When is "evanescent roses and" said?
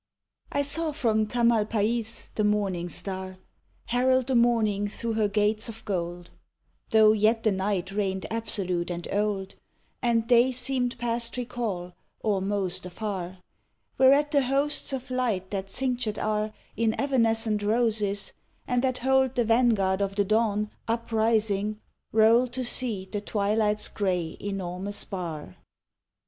16.99-18.83